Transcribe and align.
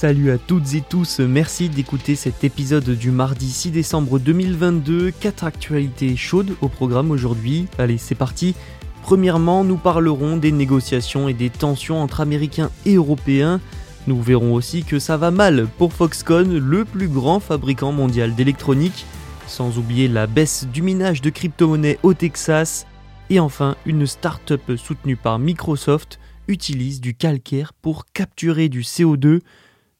Salut 0.00 0.30
à 0.30 0.38
toutes 0.38 0.74
et 0.74 0.80
tous, 0.80 1.18
merci 1.18 1.68
d'écouter 1.68 2.14
cet 2.14 2.44
épisode 2.44 2.88
du 2.88 3.10
mardi 3.10 3.50
6 3.50 3.72
décembre 3.72 4.20
2022. 4.20 5.10
Quatre 5.10 5.42
actualités 5.42 6.14
chaudes 6.14 6.54
au 6.60 6.68
programme 6.68 7.10
aujourd'hui. 7.10 7.66
Allez, 7.78 7.98
c'est 7.98 8.14
parti. 8.14 8.54
Premièrement, 9.02 9.64
nous 9.64 9.76
parlerons 9.76 10.36
des 10.36 10.52
négociations 10.52 11.26
et 11.26 11.34
des 11.34 11.50
tensions 11.50 12.00
entre 12.00 12.20
Américains 12.20 12.70
et 12.86 12.94
Européens. 12.94 13.60
Nous 14.06 14.22
verrons 14.22 14.54
aussi 14.54 14.84
que 14.84 15.00
ça 15.00 15.16
va 15.16 15.32
mal 15.32 15.66
pour 15.78 15.92
Foxconn, 15.92 16.56
le 16.56 16.84
plus 16.84 17.08
grand 17.08 17.40
fabricant 17.40 17.90
mondial 17.90 18.36
d'électronique, 18.36 19.04
sans 19.48 19.78
oublier 19.78 20.06
la 20.06 20.28
baisse 20.28 20.68
du 20.72 20.80
minage 20.80 21.22
de 21.22 21.30
crypto-monnaies 21.30 21.98
au 22.04 22.14
Texas. 22.14 22.86
Et 23.30 23.40
enfin, 23.40 23.74
une 23.84 24.06
start-up 24.06 24.62
soutenue 24.76 25.16
par 25.16 25.40
Microsoft 25.40 26.20
utilise 26.46 27.00
du 27.00 27.14
calcaire 27.14 27.72
pour 27.72 28.06
capturer 28.06 28.68
du 28.68 28.82
CO2 28.82 29.40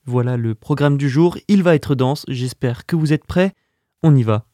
voilà 0.09 0.39
le 0.39 0.55
programme 0.55 0.97
du 0.97 1.11
jour, 1.11 1.37
il 1.49 1.63
va 1.63 1.75
être 1.75 1.95
dense, 1.95 2.25
j'espère 2.29 2.87
que 2.87 2.97
vous 2.97 3.13
êtes 3.13 3.27
prêts, 3.27 3.53
on 4.03 4.17
y 4.17 4.23
va. 4.23 4.47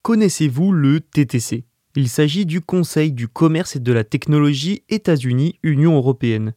Connaissez-vous 0.00 0.72
le 0.72 1.00
TTC 1.00 1.66
Il 1.96 2.08
s'agit 2.08 2.46
du 2.46 2.62
Conseil 2.62 3.12
du 3.12 3.28
commerce 3.28 3.76
et 3.76 3.80
de 3.80 3.92
la 3.92 4.04
technologie 4.04 4.84
États-Unis-Union 4.88 5.94
européenne. 5.94 6.54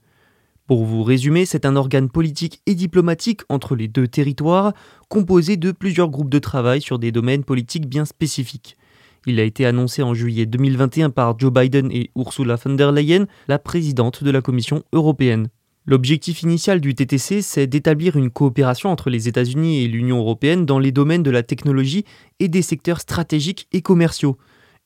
Pour 0.67 0.85
vous 0.85 1.03
résumer, 1.03 1.45
c'est 1.45 1.65
un 1.65 1.75
organe 1.75 2.09
politique 2.09 2.61
et 2.65 2.73
diplomatique 2.73 3.41
entre 3.49 3.75
les 3.75 3.89
deux 3.89 4.08
territoires, 4.08 4.73
composé 5.09 5.58
de 5.58 5.73
plusieurs 5.73 6.09
groupes 6.09 6.30
de 6.30 6.39
travail 6.39 6.81
sur 6.81 6.97
des 6.97 7.11
domaines 7.11 7.43
politiques 7.43 7.89
bien 7.89 8.05
spécifiques. 8.05 8.77
Il 9.25 9.39
a 9.39 9.43
été 9.43 9.65
annoncé 9.65 10.03
en 10.03 10.13
juillet 10.13 10.45
2021 10.45 11.09
par 11.09 11.37
Joe 11.39 11.51
Biden 11.51 11.91
et 11.91 12.11
Ursula 12.15 12.55
von 12.55 12.75
der 12.75 12.91
Leyen, 12.91 13.25
la 13.47 13.59
présidente 13.59 14.23
de 14.23 14.31
la 14.31 14.41
Commission 14.41 14.83
européenne. 14.93 15.49
L'objectif 15.85 16.41
initial 16.41 16.81
du 16.81 16.95
TTC, 16.95 17.41
c'est 17.41 17.65
d'établir 17.65 18.17
une 18.17 18.29
coopération 18.29 18.89
entre 18.89 19.09
les 19.09 19.29
États-Unis 19.29 19.83
et 19.83 19.87
l'Union 19.87 20.19
européenne 20.19 20.65
dans 20.65 20.79
les 20.79 20.91
domaines 20.91 21.23
de 21.23 21.31
la 21.31 21.43
technologie 21.43 22.03
et 22.39 22.49
des 22.49 22.61
secteurs 22.61 22.99
stratégiques 22.99 23.67
et 23.71 23.81
commerciaux. 23.81 24.37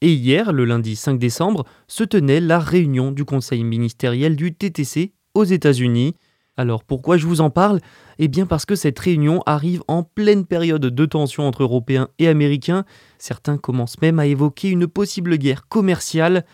Et 0.02 0.14
hier, 0.14 0.54
le 0.54 0.64
lundi 0.64 0.96
5 0.96 1.18
décembre, 1.18 1.66
se 1.88 2.04
tenait 2.04 2.40
la 2.40 2.60
réunion 2.60 3.12
du 3.12 3.26
Conseil 3.26 3.64
ministériel 3.64 4.36
du 4.36 4.54
TTC 4.54 5.14
aux 5.34 5.44
États-Unis. 5.44 6.16
Alors 6.62 6.84
pourquoi 6.84 7.18
je 7.18 7.26
vous 7.26 7.42
en 7.42 7.50
parle? 7.50 7.80
Eh 8.20 8.28
bien 8.28 8.46
parce 8.46 8.68
que 8.68 8.76
cette 8.76 9.00
réunion 9.00 9.42
arrive 9.48 9.82
en 9.88 10.04
pleine 10.04 10.46
période 10.46 10.86
de 10.86 11.06
tension 11.08 11.48
entre 11.48 11.64
Européens 11.64 12.10
et 12.20 12.28
Américains. 12.28 12.86
Certains 13.18 13.58
commencent 13.58 14.00
même 14.00 14.20
à 14.20 14.28
évoquer 14.28 14.70
une 14.70 14.86
possible 14.86 15.38
guerre 15.38 15.68
commerciale. 15.68 16.46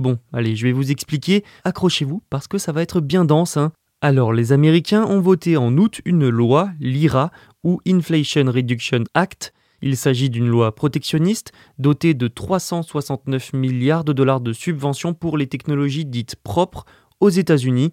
Bon, 0.00 0.18
allez, 0.32 0.56
je 0.56 0.66
vais 0.66 0.72
vous 0.72 0.90
expliquer. 0.90 1.44
Accrochez-vous 1.62 2.22
parce 2.28 2.48
que 2.48 2.58
ça 2.58 2.72
va 2.72 2.82
être 2.82 3.00
bien 3.00 3.24
dense. 3.24 3.56
Hein. 3.56 3.70
Alors 4.00 4.32
les 4.32 4.50
Américains 4.50 5.04
ont 5.04 5.20
voté 5.20 5.56
en 5.56 5.76
août 5.76 6.00
une 6.04 6.28
loi, 6.28 6.70
l'IRA, 6.80 7.30
ou 7.62 7.80
Inflation 7.86 8.50
Reduction 8.50 9.04
Act. 9.14 9.54
Il 9.80 9.96
s'agit 9.96 10.28
d'une 10.28 10.48
loi 10.48 10.74
protectionniste 10.74 11.52
dotée 11.78 12.14
de 12.14 12.26
369 12.26 13.52
milliards 13.52 14.02
de 14.02 14.12
dollars 14.12 14.40
de 14.40 14.52
subventions 14.52 15.14
pour 15.14 15.38
les 15.38 15.46
technologies 15.46 16.04
dites 16.04 16.34
propres 16.34 16.84
aux 17.20 17.28
États-Unis 17.28 17.92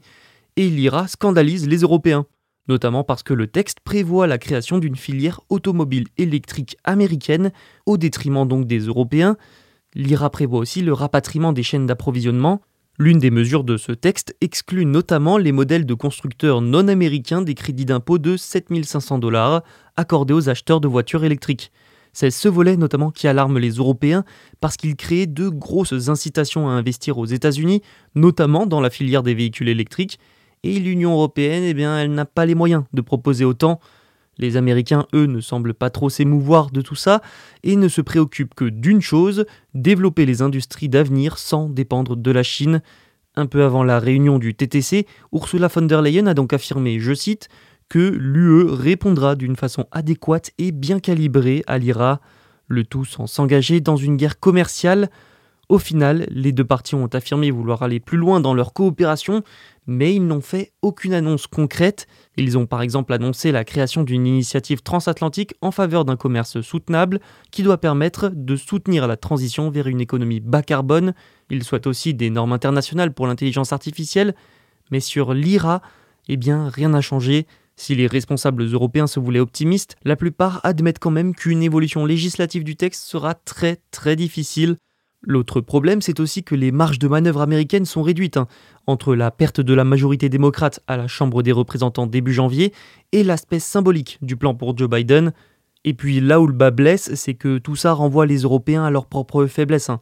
et 0.58 0.69
l'IRA 0.69 1.08
scandalise 1.08 1.68
les 1.68 1.78
Européens, 1.78 2.25
notamment 2.68 3.03
parce 3.03 3.24
que 3.24 3.34
le 3.34 3.47
texte 3.47 3.80
prévoit 3.84 4.28
la 4.28 4.38
création 4.38 4.78
d'une 4.78 4.96
filière 4.96 5.41
automobile 5.50 6.06
électrique 6.18 6.78
américaine 6.84 7.52
au 7.86 7.97
détriment 7.97 8.47
donc 8.47 8.68
des 8.68 8.80
Européens. 8.80 9.38
L'IRA 9.96 10.30
prévoit 10.30 10.59
aussi 10.59 10.81
le 10.81 10.94
rapatriement 10.94 11.53
des 11.53 11.63
chaînes 11.63 11.88
d'approvisionnement. 11.88 12.62
L'une 13.00 13.18
des 13.18 13.31
mesures 13.31 13.63
de 13.63 13.78
ce 13.78 13.92
texte 13.92 14.36
exclut 14.40 14.86
notamment 14.86 15.38
les 15.38 15.52
modèles 15.52 15.86
de 15.86 15.94
constructeurs 15.96 16.62
non 16.62 16.88
américains 16.88 17.42
des 17.42 17.56
crédits 17.56 17.86
d'impôt 17.86 18.19
de 18.19 18.38
7500 18.38 19.18
dollars 19.18 19.63
accordés 19.96 20.34
aux 20.34 20.47
acheteurs 20.50 20.80
de 20.80 20.88
voitures 20.88 21.24
électriques. 21.24 21.72
C'est 22.13 22.30
ce 22.30 22.47
volet 22.47 22.78
notamment 22.78 23.09
qui 23.09 23.28
alarme 23.28 23.58
les 23.58 23.72
Européens 23.72 24.24
parce 24.62 24.78
qu'il 24.78 24.96
crée 24.96 25.25
de 25.25 25.50
grosses 25.50 26.09
incitations 26.09 26.69
à 26.69 26.74
investir 26.74 27.18
aux 27.18 27.25
États-Unis, 27.25 27.81
notamment 28.13 28.68
dans 28.68 28.80
la 28.80 28.92
filière 28.92 29.24
des 29.24 29.34
véhicules 29.34 29.69
électriques, 29.69 30.19
et 30.63 30.79
l'Union 30.79 31.13
européenne, 31.13 31.63
eh 31.63 31.74
bien, 31.74 31.97
elle 32.00 32.13
n'a 32.13 32.25
pas 32.25 32.46
les 32.46 32.56
moyens 32.56 32.84
de 32.94 33.01
proposer 33.01 33.46
autant. 33.46 33.79
Les 34.38 34.57
Américains, 34.57 35.06
eux, 35.13 35.25
ne 35.25 35.41
semblent 35.41 35.74
pas 35.74 35.90
trop 35.90 36.09
s'émouvoir 36.09 36.72
de 36.72 36.81
tout 36.81 36.96
ça 36.96 37.22
et 37.63 37.75
ne 37.75 37.88
se 37.88 38.01
préoccupent 38.01 38.56
que 38.56 38.66
d'une 38.66 39.01
chose, 39.01 39.46
développer 39.74 40.25
les 40.25 40.41
industries 40.41 40.90
d'avenir 40.90 41.38
sans 41.38 41.69
dépendre 41.69 42.16
de 42.16 42.31
la 42.31 42.44
Chine. 42.44 42.81
Un 43.35 43.46
peu 43.46 43.63
avant 43.63 43.84
la 43.84 44.00
réunion 44.00 44.40
du 44.40 44.56
TTC, 44.56 45.06
Ursula 45.34 45.68
von 45.68 45.84
der 45.84 46.01
Leyen 46.01 46.28
a 46.28 46.34
donc 46.34 46.53
affirmé, 46.53 47.00
je 47.00 47.13
cite, 47.13 47.50
que 47.90 48.00
l'UE 48.00 48.72
répondra 48.72 49.35
d'une 49.35 49.56
façon 49.56 49.85
adéquate 49.91 50.51
et 50.57 50.72
bien 50.72 51.00
calibrée 51.00 51.63
à 51.68 51.78
l'IRA, 51.78 52.22
le 52.68 52.84
tout 52.84 53.06
sans 53.06 53.28
s'engager 53.28 53.81
dans 53.81 53.97
une 53.97 54.18
guerre 54.18 54.40
commerciale 54.40 55.09
au 55.69 55.79
final, 55.79 56.28
les 56.29 56.51
deux 56.51 56.66
parties 56.66 56.96
ont 56.96 57.07
affirmé 57.07 57.50
vouloir 57.50 57.84
aller 57.84 58.00
plus 58.00 58.18
loin 58.18 58.41
dans 58.41 58.53
leur 58.53 58.74
coopération, 58.74 59.44
mais 59.88 60.13
ils 60.13 60.25
n'ont 60.25 60.41
fait 60.41 60.74
aucune 60.81 61.13
annonce 61.13 61.47
concrète. 61.47 62.06
Ils 62.38 62.57
ont 62.57 62.66
par 62.66 62.81
exemple 62.81 63.13
annoncé 63.13 63.51
la 63.51 63.63
création 63.63 64.03
d'une 64.03 64.28
initiative 64.28 64.81
transatlantique 64.81 65.56
en 65.62 65.72
faveur 65.72 66.03
d'un 66.03 66.18
commerce 66.18 66.62
soutenable 66.62 67.19
qui 67.51 67.63
doit 67.63 67.79
permettre 67.79 68.29
de 68.34 68.56
soutenir 68.56 69.07
la 69.07 69.18
transition 69.18 69.69
vers 69.69 69.88
une 69.88 70.01
économie 70.01 70.41
bas 70.41 70.63
carbone. 70.63 71.13
Ils 71.50 71.63
souhaitent 71.63 71.88
aussi 71.88 72.13
des 72.13 72.30
normes 72.30 72.53
internationales 72.53 73.13
pour 73.13 73.28
l'intelligence 73.28 73.72
artificielle, 73.72 74.35
mais 74.91 75.00
sur 75.00 75.34
l'IRA, 75.34 75.81
eh 76.28 76.38
bien 76.38 76.68
rien 76.68 76.90
n'a 76.90 77.01
changé. 77.01 77.47
Si 77.75 77.95
les 77.95 78.07
responsables 78.07 78.63
européens 78.72 79.07
se 79.07 79.19
voulaient 79.19 79.40
optimistes, 79.40 79.95
la 80.03 80.16
plupart 80.16 80.59
admettent 80.63 81.00
quand 81.00 81.09
même 81.09 81.34
qu'une 81.34 81.63
évolution 81.63 82.06
législative 82.06 82.63
du 82.63 82.75
texte 82.75 83.03
sera 83.06 83.34
très 83.34 83.78
très 83.91 84.16
difficile. 84.16 84.78
L'autre 85.26 85.62
problème, 85.62 86.02
c'est 86.02 86.20
aussi 86.20 86.44
que 86.44 86.54
les 86.54 86.74
marges 86.74 87.00
de 87.00 87.08
manœuvre 87.08 87.42
américaines 87.42 87.86
sont 87.86 88.02
réduites, 88.02 88.36
hein, 88.36 88.48
entre 88.88 89.16
la 89.16 89.32
perte 89.32 89.62
de 89.62 89.74
la 89.74 89.86
majorité 89.86 90.28
démocrate 90.28 90.82
à 90.88 90.98
la 90.98 91.08
Chambre 91.08 91.44
des 91.44 91.54
représentants 91.54 92.08
début 92.08 92.34
janvier 92.34 92.74
et 93.14 93.24
l'aspect 93.24 93.60
symbolique 93.60 94.18
du 94.22 94.36
plan 94.36 94.54
pour 94.54 94.78
Joe 94.78 94.90
Biden. 94.90 95.32
Et 95.86 95.94
puis 95.94 96.20
là 96.20 96.42
où 96.42 96.48
le 96.48 96.54
bas 96.54 96.72
blesse, 96.72 97.16
c'est 97.16 97.36
que 97.36 97.58
tout 97.58 97.78
ça 97.78 97.94
renvoie 97.94 98.26
les 98.26 98.40
Européens 98.40 98.84
à 98.84 98.92
leurs 98.92 99.06
propres 99.06 99.46
faiblesses, 99.46 99.90
hein, 99.90 100.02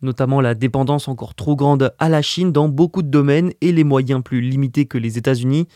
notamment 0.00 0.40
la 0.40 0.54
dépendance 0.54 1.06
encore 1.06 1.34
trop 1.34 1.54
grande 1.54 1.92
à 1.98 2.08
la 2.08 2.22
Chine 2.22 2.50
dans 2.50 2.68
beaucoup 2.70 3.02
de 3.02 3.08
domaines 3.08 3.52
et 3.60 3.72
les 3.72 3.84
moyens 3.84 4.22
plus 4.22 4.40
limités 4.40 4.86
que 4.86 4.96
les 4.96 5.18
États-Unis. 5.18 5.68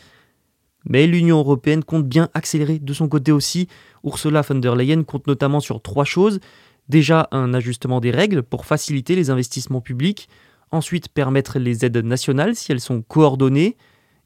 Mais 0.89 1.05
l'Union 1.05 1.37
européenne 1.37 1.83
compte 1.83 2.07
bien 2.07 2.29
accélérer 2.33 2.79
de 2.79 2.93
son 2.93 3.09
côté 3.09 3.31
aussi. 3.31 3.67
Ursula 4.03 4.41
von 4.41 4.55
der 4.55 4.75
Leyen 4.75 5.03
compte 5.03 5.27
notamment 5.27 5.59
sur 5.59 5.81
trois 5.81 6.05
choses 6.05 6.39
Déjà 6.89 7.27
un 7.31 7.53
ajustement 7.53 7.99
des 7.99 8.11
règles 8.11 8.43
pour 8.43 8.65
faciliter 8.65 9.15
les 9.15 9.29
investissements 9.29 9.81
publics, 9.81 10.29
ensuite 10.71 11.09
permettre 11.09 11.59
les 11.59 11.85
aides 11.85 11.97
nationales 11.97 12.55
si 12.55 12.71
elles 12.71 12.79
sont 12.79 13.01
coordonnées, 13.01 13.77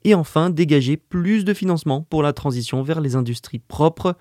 et 0.04 0.16
enfin 0.16 0.50
dégager 0.50 0.98
plus 0.98 1.46
de 1.46 1.54
financement 1.54 2.02
pour 2.02 2.24
la 2.24 2.34
transition 2.34 2.82
vers 2.82 3.02
les 3.02 3.16
industries 3.16 3.60
propres. 3.60 4.16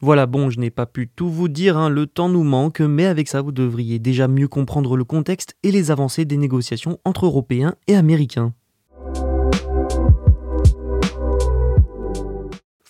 Voilà, 0.00 0.26
bon, 0.26 0.50
je 0.50 0.58
n'ai 0.58 0.70
pas 0.70 0.86
pu 0.86 1.08
tout 1.08 1.28
vous 1.28 1.48
dire, 1.48 1.76
hein, 1.76 1.88
le 1.88 2.06
temps 2.06 2.28
nous 2.28 2.42
manque, 2.42 2.80
mais 2.80 3.06
avec 3.06 3.28
ça 3.28 3.42
vous 3.42 3.52
devriez 3.52 3.98
déjà 3.98 4.28
mieux 4.28 4.48
comprendre 4.48 4.96
le 4.96 5.04
contexte 5.04 5.56
et 5.62 5.70
les 5.70 5.90
avancées 5.90 6.24
des 6.24 6.38
négociations 6.38 6.98
entre 7.04 7.26
Européens 7.26 7.74
et 7.86 7.96
Américains. 7.96 8.54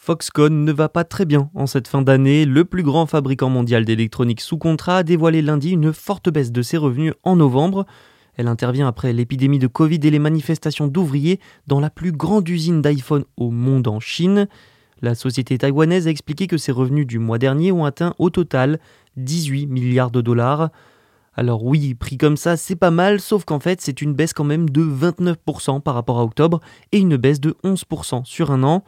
Foxconn 0.03 0.65
ne 0.65 0.73
va 0.73 0.89
pas 0.89 1.05
très 1.05 1.27
bien 1.27 1.51
en 1.55 1.67
cette 1.67 1.87
fin 1.87 2.01
d'année. 2.01 2.47
Le 2.47 2.65
plus 2.65 2.83
grand 2.83 3.05
fabricant 3.05 3.51
mondial 3.51 3.85
d'électronique 3.85 4.41
sous 4.41 4.57
contrat 4.57 4.97
a 4.97 5.03
dévoilé 5.03 5.43
lundi 5.43 5.73
une 5.73 5.93
forte 5.93 6.31
baisse 6.31 6.53
de 6.53 6.63
ses 6.63 6.79
revenus 6.79 7.13
en 7.23 7.37
novembre. 7.37 7.85
Elle 8.39 8.49
intervient 8.49 8.89
après 8.89 9.13
l'épidémie 9.13 9.59
de 9.59 9.67
Covid 9.67 10.01
et 10.03 10.11
les 10.11 10.19
manifestations 10.19 10.87
d'ouvriers 10.87 11.39
dans 11.67 11.81
la 11.81 11.91
plus 11.91 12.13
grande 12.13 12.49
usine 12.49 12.81
d'iPhone 12.81 13.27
au 13.37 13.51
monde 13.51 13.89
en 13.89 14.01
Chine. 14.01 14.49
La 15.03 15.15
société 15.15 15.59
taïwanaise 15.59 16.07
a 16.07 16.11
expliqué 16.11 16.47
que 16.47 16.57
ses 16.57 16.73
revenus 16.73 17.07
du 17.07 17.19
mois 17.19 17.39
dernier 17.39 17.71
ont 17.71 17.85
atteint 17.85 18.15
au 18.19 18.31
total 18.31 18.81
18 19.19 19.67
milliards 19.67 20.11
de 20.11 20.23
dollars. 20.23 20.71
Alors 21.35 21.63
oui, 21.63 21.95
pris 21.95 22.17
comme 22.17 22.39
ça, 22.39 22.57
c'est 22.57 22.75
pas 22.75 22.91
mal, 22.91 23.21
sauf 23.21 23.45
qu'en 23.45 23.61
fait, 23.61 23.83
c'est 23.83 24.01
une 24.01 24.15
baisse 24.15 24.33
quand 24.33 24.45
même 24.45 24.71
de 24.71 24.83
29% 24.83 25.83
par 25.83 25.93
rapport 25.93 26.19
à 26.19 26.25
octobre 26.25 26.61
et 26.91 26.99
une 26.99 27.19
baisse 27.19 27.41
de 27.41 27.55
11% 27.65 28.25
sur 28.25 28.51
un 28.51 28.63
an. 28.63 28.83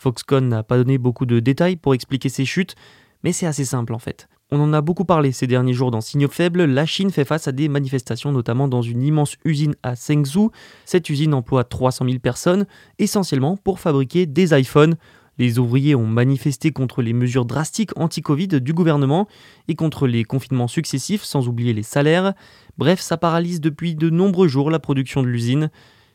Foxconn 0.00 0.48
n'a 0.48 0.62
pas 0.62 0.78
donné 0.78 0.96
beaucoup 0.96 1.26
de 1.26 1.40
détails 1.40 1.76
pour 1.76 1.92
expliquer 1.92 2.30
ces 2.30 2.46
chutes, 2.46 2.74
mais 3.22 3.32
c'est 3.32 3.46
assez 3.46 3.66
simple 3.66 3.92
en 3.92 3.98
fait. 3.98 4.28
On 4.50 4.58
en 4.58 4.72
a 4.72 4.80
beaucoup 4.80 5.04
parlé 5.04 5.30
ces 5.30 5.46
derniers 5.46 5.74
jours 5.74 5.90
dans 5.90 6.00
Signaux 6.00 6.30
Faibles, 6.30 6.64
la 6.64 6.86
Chine 6.86 7.10
fait 7.10 7.26
face 7.26 7.46
à 7.46 7.52
des 7.52 7.68
manifestations 7.68 8.32
notamment 8.32 8.66
dans 8.66 8.80
une 8.80 9.02
immense 9.02 9.36
usine 9.44 9.74
à 9.82 9.96
Sengzhou. 9.96 10.52
Cette 10.86 11.10
usine 11.10 11.34
emploie 11.34 11.64
300 11.64 12.06
000 12.06 12.18
personnes, 12.18 12.64
essentiellement 12.98 13.58
pour 13.58 13.78
fabriquer 13.78 14.24
des 14.24 14.58
iPhones. 14.58 14.96
Les 15.38 15.58
ouvriers 15.58 15.94
ont 15.94 16.06
manifesté 16.06 16.70
contre 16.72 17.02
les 17.02 17.12
mesures 17.12 17.44
drastiques 17.44 17.96
anti-Covid 17.96 18.48
du 18.48 18.72
gouvernement 18.72 19.28
et 19.68 19.74
contre 19.74 20.06
les 20.06 20.24
confinements 20.24 20.68
successifs, 20.68 21.24
sans 21.24 21.46
oublier 21.46 21.74
les 21.74 21.82
salaires. 21.82 22.32
Bref, 22.78 23.00
ça 23.00 23.18
paralyse 23.18 23.60
depuis 23.60 23.94
de 23.94 24.08
nombreux 24.08 24.48
jours 24.48 24.70
la 24.70 24.78
production 24.78 25.22
de 25.22 25.28
l'usine. 25.28 25.70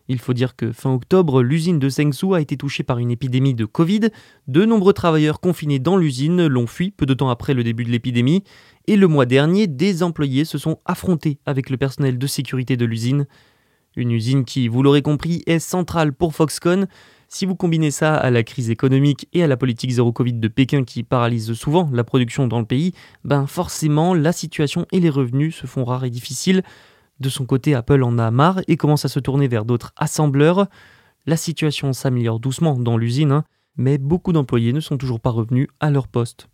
Il 0.08 0.20
faut 0.20 0.34
dire 0.34 0.56
que 0.56 0.72
fin 0.72 0.94
octobre, 0.94 1.42
l'usine 1.42 1.80
de 1.80 1.90
Sengzhou 1.90 2.36
a 2.36 2.42
été 2.42 2.58
touchée 2.58 2.84
par 2.84 3.00
une 3.00 3.10
épidémie 3.10 3.56
de 3.56 3.66
Covid. 3.66 4.10
De 4.48 4.64
nombreux 4.64 4.94
travailleurs 4.94 5.40
confinés 5.40 5.80
dans 5.80 5.98
l'usine 5.98 6.46
l'ont 6.46 6.68
fui 6.68 6.92
peu 6.92 7.08
de 7.08 7.16
temps 7.16 7.30
après 7.30 7.56
le 7.56 7.64
début 7.64 7.86
de 7.86 7.90
l'épidémie. 7.90 8.44
Et 8.88 8.98
le 8.98 9.08
mois 9.08 9.26
dernier, 9.26 9.66
des 9.66 10.04
employés 10.04 10.46
se 10.46 10.60
sont 10.60 10.80
affrontés 10.86 11.40
avec 11.48 11.72
le 11.72 11.78
personnel 11.78 12.20
de 12.20 12.28
sécurité 12.28 12.78
de 12.78 12.86
l'usine. 12.86 13.26
Une 13.96 14.12
usine 14.12 14.46
qui, 14.46 14.68
vous 14.68 14.84
l'aurez 14.84 15.02
compris, 15.02 15.42
est 15.48 15.60
centrale 15.60 16.14
pour 16.14 16.36
Foxconn. 16.36 16.88
Si 17.28 17.48
vous 17.48 17.56
combinez 17.56 17.90
ça 17.90 18.16
à 18.16 18.30
la 18.30 18.44
crise 18.44 18.70
économique 18.70 19.28
et 19.34 19.42
à 19.42 19.48
la 19.48 19.58
politique 19.58 19.90
zéro 19.90 20.12
Covid 20.12 20.34
de 20.34 20.48
Pékin 20.48 20.84
qui 20.84 21.02
paralyse 21.02 21.54
souvent 21.54 21.90
la 21.92 22.04
production 22.04 22.48
dans 22.48 22.60
le 22.60 22.66
pays, 22.66 22.92
ben 23.24 23.48
forcément 23.48 24.14
la 24.14 24.34
situation 24.34 24.86
et 24.92 25.00
les 25.00 25.10
revenus 25.10 25.56
se 25.56 25.66
font 25.66 25.84
rares 25.84 26.06
et 26.06 26.12
difficiles. 26.12 26.62
De 27.20 27.30
son 27.30 27.46
côté, 27.46 27.74
Apple 27.74 28.04
en 28.04 28.18
a 28.18 28.30
marre 28.30 28.62
et 28.68 28.76
commence 28.76 29.06
à 29.06 29.08
se 29.08 29.20
tourner 29.20 29.48
vers 29.48 29.66
d'autres 29.66 29.94
assembleurs. 29.96 30.68
La 31.26 31.38
situation 31.38 31.94
s'améliore 31.94 32.40
doucement 32.40 32.78
dans 32.78 32.98
l'usine, 32.98 33.32
hein, 33.32 33.46
mais 33.78 33.98
beaucoup 33.98 34.34
d'employés 34.34 34.74
ne 34.74 34.80
sont 34.82 34.98
toujours 34.98 35.20
pas 35.22 35.30
revenus 35.30 35.68
à 35.80 35.90
leur 35.92 36.08
poste. 36.08 36.50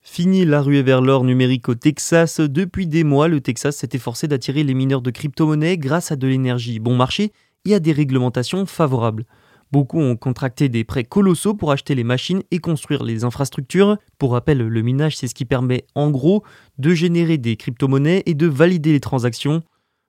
Fini 0.00 0.46
la 0.46 0.62
ruée 0.62 0.82
vers 0.82 1.02
l'or 1.02 1.24
numérique 1.24 1.68
au 1.68 1.74
Texas. 1.74 2.40
Depuis 2.40 2.86
des 2.86 3.04
mois, 3.04 3.28
le 3.28 3.40
Texas 3.40 3.76
s'est 3.76 3.90
efforcé 3.92 4.28
d'attirer 4.28 4.64
les 4.64 4.72
mineurs 4.72 5.02
de 5.02 5.10
crypto-monnaies 5.10 5.76
grâce 5.76 6.10
à 6.10 6.16
de 6.16 6.26
l'énergie 6.26 6.78
bon 6.78 6.96
marché 6.96 7.32
et 7.66 7.74
à 7.74 7.80
des 7.80 7.92
réglementations 7.92 8.64
favorables. 8.64 9.26
Beaucoup 9.72 9.98
ont 9.98 10.16
contracté 10.16 10.68
des 10.68 10.84
prêts 10.84 11.04
colossaux 11.04 11.54
pour 11.54 11.72
acheter 11.72 11.94
les 11.94 12.04
machines 12.04 12.42
et 12.50 12.58
construire 12.58 13.02
les 13.02 13.24
infrastructures. 13.24 13.98
Pour 14.18 14.32
rappel, 14.32 14.58
le 14.58 14.82
minage, 14.82 15.16
c'est 15.16 15.28
ce 15.28 15.34
qui 15.34 15.44
permet 15.44 15.84
en 15.94 16.10
gros 16.10 16.44
de 16.78 16.94
générer 16.94 17.36
des 17.36 17.56
crypto-monnaies 17.56 18.22
et 18.26 18.34
de 18.34 18.46
valider 18.46 18.92
les 18.92 19.00
transactions. 19.00 19.62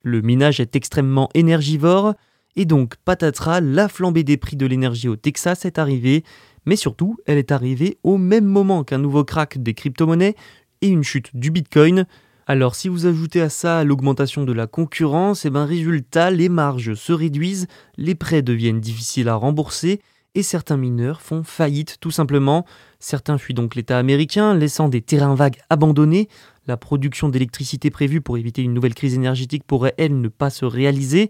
Le 0.03 0.21
minage 0.21 0.59
est 0.59 0.75
extrêmement 0.75 1.29
énergivore 1.33 2.13
et 2.55 2.65
donc 2.65 2.95
patatras, 3.05 3.61
la 3.61 3.87
flambée 3.87 4.23
des 4.23 4.37
prix 4.37 4.57
de 4.57 4.65
l'énergie 4.65 5.07
au 5.07 5.15
Texas 5.15 5.65
est 5.65 5.79
arrivée, 5.79 6.23
mais 6.65 6.75
surtout, 6.75 7.17
elle 7.25 7.37
est 7.37 7.51
arrivée 7.51 7.97
au 8.03 8.17
même 8.17 8.45
moment 8.45 8.83
qu'un 8.83 8.97
nouveau 8.97 9.23
crack 9.23 9.61
des 9.61 9.73
crypto-monnaies 9.73 10.35
et 10.81 10.87
une 10.87 11.03
chute 11.03 11.35
du 11.35 11.51
Bitcoin. 11.51 12.05
Alors 12.49 12.75
si 12.75 12.87
vous 12.87 13.05
ajoutez 13.05 13.41
à 13.41 13.49
ça 13.49 13.83
l'augmentation 13.83 14.45
de 14.45 14.53
la 14.53 14.67
concurrence, 14.67 15.43
et 15.43 15.49
eh 15.49 15.51
ben 15.51 15.65
résultat, 15.65 16.31
les 16.31 16.47
marges 16.47 16.93
se 16.93 17.11
réduisent, 17.11 17.67
les 17.97 18.15
prêts 18.15 18.41
deviennent 18.41 18.79
difficiles 18.79 19.27
à 19.27 19.35
rembourser 19.35 19.99
et 20.33 20.43
certains 20.43 20.77
mineurs 20.77 21.19
font 21.19 21.43
faillite 21.43 21.97
tout 21.99 22.11
simplement. 22.11 22.65
Certains 22.99 23.37
fuient 23.37 23.53
donc 23.53 23.75
l'État 23.75 23.97
américain, 23.97 24.55
laissant 24.55 24.87
des 24.87 25.01
terrains 25.01 25.35
vagues 25.35 25.57
abandonnés. 25.69 26.29
La 26.67 26.77
production 26.77 27.27
d'électricité 27.27 27.89
prévue 27.89 28.21
pour 28.21 28.37
éviter 28.37 28.61
une 28.61 28.73
nouvelle 28.73 28.95
crise 28.95 29.15
énergétique 29.15 29.65
pourrait, 29.65 29.95
elle, 29.97 30.21
ne 30.21 30.29
pas 30.29 30.49
se 30.49 30.63
réaliser. 30.63 31.29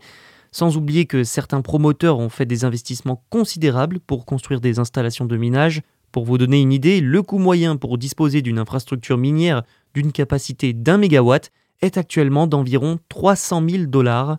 Sans 0.51 0.77
oublier 0.77 1.07
que 1.07 1.23
certains 1.23 1.61
promoteurs 1.61 2.19
ont 2.19 2.29
fait 2.29 2.45
des 2.45 2.63
investissements 2.63 3.23
considérables 3.31 3.99
pour 4.01 4.25
construire 4.25 4.61
des 4.61 4.77
installations 4.77 5.25
de 5.25 5.35
minage. 5.35 5.81
Pour 6.11 6.25
vous 6.25 6.37
donner 6.37 6.61
une 6.61 6.73
idée, 6.73 7.01
le 7.01 7.21
coût 7.23 7.39
moyen 7.39 7.75
pour 7.75 7.97
disposer 7.97 8.41
d'une 8.41 8.59
infrastructure 8.59 9.17
minière 9.17 9.63
d'une 9.93 10.11
capacité 10.11 10.73
d'un 10.73 10.97
mégawatt 10.97 11.51
est 11.81 11.97
actuellement 11.97 12.47
d'environ 12.47 12.99
300 13.09 13.63
000 13.69 13.83
dollars. 13.85 14.37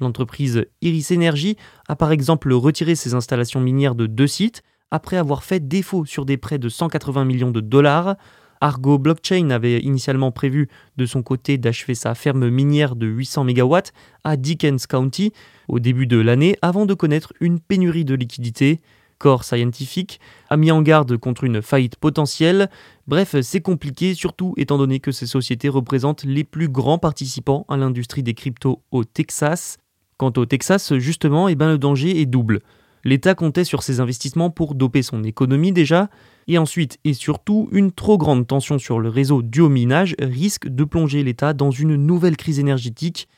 L'entreprise 0.00 0.66
Iris 0.80 1.10
Energy 1.10 1.56
a 1.88 1.96
par 1.96 2.12
exemple 2.12 2.52
retiré 2.52 2.94
ses 2.94 3.14
installations 3.14 3.60
minières 3.60 3.94
de 3.94 4.06
deux 4.06 4.26
sites 4.26 4.62
après 4.90 5.16
avoir 5.16 5.42
fait 5.42 5.66
défaut 5.66 6.04
sur 6.04 6.24
des 6.24 6.36
prêts 6.36 6.58
de 6.58 6.68
180 6.68 7.24
millions 7.24 7.50
de 7.50 7.60
dollars. 7.60 8.16
Argo 8.60 8.98
Blockchain 8.98 9.50
avait 9.50 9.80
initialement 9.80 10.32
prévu 10.32 10.68
de 10.96 11.06
son 11.06 11.22
côté 11.22 11.58
d'achever 11.58 11.94
sa 11.94 12.14
ferme 12.14 12.48
minière 12.48 12.96
de 12.96 13.06
800 13.06 13.44
MW 13.44 13.76
à 14.24 14.36
Dickens 14.36 14.86
County 14.86 15.32
au 15.68 15.78
début 15.78 16.06
de 16.06 16.18
l'année 16.18 16.56
avant 16.62 16.86
de 16.86 16.94
connaître 16.94 17.32
une 17.40 17.60
pénurie 17.60 18.04
de 18.04 18.14
liquidités. 18.14 18.80
Core 19.18 19.44
Scientific 19.44 20.20
a 20.48 20.56
mis 20.56 20.70
en 20.70 20.82
garde 20.82 21.16
contre 21.16 21.44
une 21.44 21.62
faillite 21.62 21.96
potentielle. 21.96 22.70
Bref, 23.06 23.36
c'est 23.42 23.60
compliqué, 23.60 24.14
surtout 24.14 24.54
étant 24.56 24.78
donné 24.78 25.00
que 25.00 25.12
ces 25.12 25.26
sociétés 25.26 25.68
représentent 25.68 26.24
les 26.24 26.44
plus 26.44 26.68
grands 26.68 26.98
participants 26.98 27.66
à 27.68 27.76
l'industrie 27.76 28.22
des 28.22 28.34
cryptos 28.34 28.82
au 28.90 29.04
Texas. 29.04 29.78
Quant 30.16 30.32
au 30.36 30.46
Texas, 30.46 30.94
justement, 30.98 31.48
eh 31.48 31.54
ben, 31.54 31.68
le 31.68 31.78
danger 31.78 32.20
est 32.20 32.26
double. 32.26 32.60
L'État 33.04 33.34
comptait 33.34 33.64
sur 33.64 33.82
ses 33.82 34.00
investissements 34.00 34.50
pour 34.50 34.74
doper 34.74 35.02
son 35.02 35.22
économie 35.22 35.72
déjà, 35.72 36.10
et 36.48 36.58
ensuite 36.58 36.98
et 37.04 37.14
surtout, 37.14 37.68
une 37.72 37.92
trop 37.92 38.18
grande 38.18 38.46
tension 38.46 38.78
sur 38.78 38.98
le 38.98 39.08
réseau 39.08 39.42
du 39.42 39.62
minage 39.62 40.16
risque 40.18 40.68
de 40.68 40.84
plonger 40.84 41.22
l'État 41.22 41.52
dans 41.52 41.70
une 41.70 41.94
nouvelle 41.96 42.36
crise 42.36 42.58
énergétique. 42.58 43.28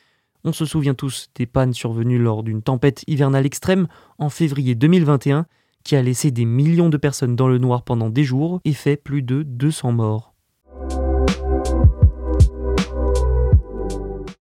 On 0.44 0.52
se 0.52 0.64
souvient 0.64 0.94
tous 0.94 1.28
des 1.34 1.46
pannes 1.46 1.74
survenues 1.74 2.18
lors 2.18 2.42
d'une 2.42 2.62
tempête 2.62 3.04
hivernale 3.06 3.44
extrême 3.44 3.88
en 4.18 4.30
février 4.30 4.74
2021 4.74 5.46
qui 5.90 5.96
a 5.96 6.02
laissé 6.02 6.30
des 6.30 6.44
millions 6.44 6.88
de 6.88 6.96
personnes 6.96 7.34
dans 7.34 7.48
le 7.48 7.58
noir 7.58 7.82
pendant 7.82 8.10
des 8.10 8.22
jours 8.22 8.60
et 8.64 8.74
fait 8.74 8.96
plus 8.96 9.22
de 9.22 9.42
200 9.42 9.90
morts. 9.90 10.32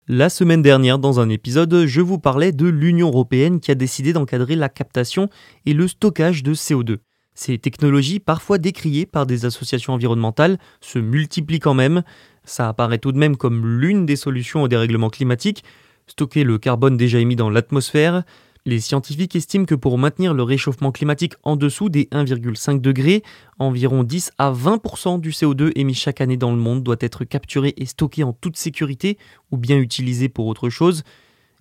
La 0.08 0.30
semaine 0.30 0.64
dernière, 0.64 0.98
dans 0.98 1.20
un 1.20 1.30
épisode, 1.30 1.86
je 1.86 2.02
vous 2.02 2.18
parlais 2.18 2.52
de 2.52 2.66
l'Union 2.66 3.10
européenne 3.10 3.60
qui 3.60 3.70
a 3.70 3.76
décidé 3.76 4.14
d'encadrer 4.14 4.56
la 4.56 4.68
captation 4.68 5.30
et 5.68 5.76
le 5.76 5.88
stockage 5.88 6.42
de 6.42 6.56
CO2. 6.56 6.98
Ces 7.36 7.60
technologies, 7.60 8.20
parfois 8.20 8.58
décriées 8.58 9.06
par 9.06 9.28
des 9.28 9.46
associations 9.46 9.94
environnementales, 9.94 10.58
se 10.82 10.98
multiplient 10.98 11.60
quand 11.60 11.76
même. 11.76 12.02
Ça 12.46 12.68
apparaît 12.68 12.98
tout 12.98 13.12
de 13.12 13.20
même 13.20 13.38
comme 13.38 13.80
l'une 13.80 14.08
des 14.08 14.16
solutions 14.16 14.64
au 14.64 14.68
dérèglement 14.68 15.12
climatique, 15.12 15.64
stocker 16.08 16.44
le 16.44 16.58
carbone 16.58 16.98
déjà 16.98 17.20
émis 17.20 17.36
dans 17.36 17.52
l'atmosphère, 17.52 18.24
les 18.68 18.82
scientifiques 18.82 19.38
estiment 19.38 19.64
que 19.64 19.76
pour 19.76 19.98
maintenir 19.98 20.34
le 20.34 20.44
réchauffement 20.44 20.92
climatique 20.92 21.36
en 21.44 21.56
dessous 21.56 21.88
des 21.88 22.10
1,5 22.12 22.82
degrés, 22.82 23.24
environ 23.60 24.04
10 24.04 24.34
à 24.38 24.52
20% 24.52 25.22
du 25.22 25.30
CO2 25.30 25.72
émis 25.76 25.94
chaque 25.94 26.20
année 26.20 26.36
dans 26.36 26.52
le 26.52 26.58
monde 26.58 26.84
doit 26.84 26.98
être 27.00 27.24
capturé 27.24 27.74
et 27.78 27.86
stocké 27.86 28.26
en 28.26 28.34
toute 28.34 28.58
sécurité 28.58 29.18
ou 29.52 29.58
bien 29.58 29.78
utilisé 29.78 30.28
pour 30.28 30.48
autre 30.48 30.68
chose. 30.68 31.04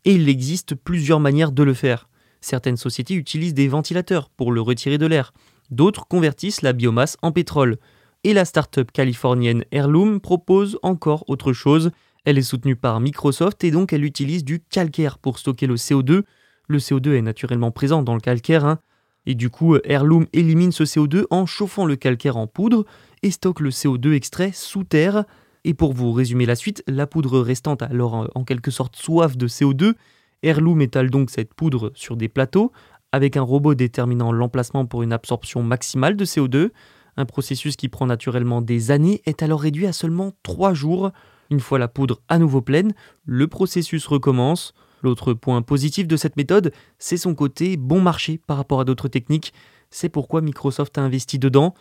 Et 0.05 0.15
il 0.15 0.29
existe 0.29 0.75
plusieurs 0.75 1.21
manières 1.21 1.53
de 1.53 1.63
le 1.63 1.75
faire. 1.75 2.09
Certaines 2.41 2.77
sociétés 2.77 3.15
utilisent 3.15 3.55
des 3.55 3.69
ventilateurs 3.69 4.29
pour 4.29 4.51
le 4.51 4.61
retirer 4.61 4.99
de 4.99 5.07
l'air. 5.07 5.33
D'autres 5.71 6.09
convertissent 6.09 6.63
la 6.63 6.73
biomasse 6.73 7.19
en 7.23 7.31
pétrole. 7.31 7.79
Et 8.25 8.35
la 8.35 8.45
start-up 8.45 8.91
californienne 8.91 9.65
Heirloom 9.71 10.19
propose 10.19 10.77
encore 10.83 11.23
autre 11.29 11.53
chose. 11.53 11.93
Elle 12.25 12.37
est 12.37 12.43
soutenue 12.43 12.75
par 12.75 12.99
Microsoft 12.99 13.63
et 13.63 13.71
donc 13.71 13.93
elle 13.93 14.05
utilise 14.05 14.43
du 14.43 14.59
calcaire 14.59 15.19
pour 15.19 15.39
stocker 15.39 15.69
le 15.69 15.77
CO2 15.77 16.25
le 16.67 16.79
CO2 16.79 17.15
est 17.15 17.23
naturellement 17.23 17.71
présent 17.71 18.03
dans 18.03 18.15
le 18.15 18.21
calcaire, 18.21 18.65
hein. 18.65 18.79
et 19.25 19.35
du 19.35 19.51
coup 19.51 19.77
Heirloom 19.85 20.27
élimine 20.33 20.73
ce 20.73 20.85
CO2 20.85 21.25
en 21.31 21.47
chauffant 21.47 21.87
le 21.87 21.97
calcaire 21.97 22.37
en 22.37 22.47
poudre 22.47 22.85
et 23.23 23.31
stocke 23.31 23.61
le 23.61 23.71
CO2 23.71 24.13
extrait 24.13 24.53
sous 24.53 24.85
terre. 24.85 25.25
Et 25.65 25.75
pour 25.75 25.93
vous 25.93 26.13
résumer 26.13 26.47
la 26.47 26.55
suite, 26.55 26.85
la 26.87 27.07
poudre 27.07 27.41
restante 27.41 27.83
alors 27.83 28.31
en 28.35 28.45
quelque 28.45 28.71
sorte 28.71 28.97
soif 28.97 29.37
de 29.37 29.49
CO2. 29.49 29.95
Heirloom 30.43 30.81
étale 30.81 31.11
donc 31.11 31.31
cette 31.31 31.55
poudre 31.55 31.91
sur 31.95 32.17
des 32.17 32.29
plateaux 32.29 32.71
avec 33.13 33.37
un 33.37 33.43
robot 33.43 33.75
déterminant 33.75 34.33
l'emplacement 34.33 34.87
pour 34.87 35.03
une 35.03 35.13
absorption 35.13 35.63
maximale 35.63 36.17
de 36.17 36.25
CO2. 36.25 36.71
Un 37.17 37.25
processus 37.25 37.77
qui 37.77 37.89
prend 37.89 38.07
naturellement 38.07 38.61
des 38.61 38.91
années 38.91 39.23
est 39.25 39.43
alors 39.43 39.61
réduit 39.61 39.87
à 39.87 39.93
seulement 39.93 40.33
3 40.43 40.75
jours. 40.75 41.11
Une 41.51 41.61
fois 41.61 41.79
la 41.79 41.89
poudre 41.89 42.21
à 42.29 42.39
nouveau 42.39 42.61
pleine, 42.61 42.93
le 43.25 43.47
processus 43.47 44.07
recommence. 44.07 44.75
L'autre 45.07 45.35
point 45.35 45.63
positif 45.63 46.09
de 46.09 46.17
cette 46.17 46.37
méthode, 46.37 46.73
c'est 46.99 47.17
son 47.17 47.37
côté 47.37 47.77
bon 47.77 48.01
marché 48.01 48.41
par 48.45 48.57
rapport 48.57 48.81
à 48.81 48.85
d'autres 48.85 49.07
techniques. 49.07 49.53
C'est 49.89 50.09
pourquoi 50.09 50.41
Microsoft 50.41 50.99
a 50.99 51.03
investi 51.03 51.39
dedans. 51.39 51.75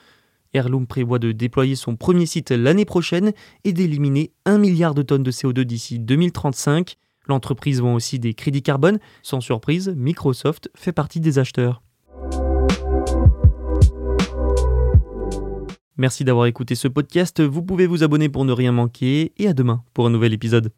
Heirloom 0.53 0.85
prévoit 0.85 1.17
de 1.17 1.31
déployer 1.31 1.73
son 1.73 1.95
premier 1.95 2.27
site 2.27 2.51
l'année 2.51 2.85
prochaine 2.85 3.33
et 3.63 3.73
d'éliminer 3.73 4.31
1 4.45 4.59
milliard 4.59 4.93
de 4.93 5.01
tonnes 5.01 5.23
de 5.23 5.31
CO2 5.31 5.61
d'ici 5.61 5.97
2035. 5.97 6.97
L'entreprise 7.27 7.81
vend 7.81 7.95
aussi 7.95 8.19
des 8.19 8.35
crédits 8.35 8.61
carbone. 8.61 8.99
Sans 9.23 9.41
surprise, 9.41 9.91
Microsoft 9.97 10.69
fait 10.75 10.91
partie 10.91 11.19
des 11.19 11.39
acheteurs. 11.39 11.81
Merci 15.97 16.23
d'avoir 16.25 16.45
écouté 16.45 16.75
ce 16.75 16.87
podcast, 16.87 17.41
vous 17.41 17.63
pouvez 17.63 17.87
vous 17.87 18.03
abonner 18.03 18.29
pour 18.29 18.45
ne 18.45 18.51
rien 18.51 18.71
manquer, 18.71 19.33
et 19.37 19.47
à 19.47 19.53
demain 19.53 19.83
pour 19.95 20.05
un 20.05 20.11
nouvel 20.11 20.31
épisode. 20.31 20.71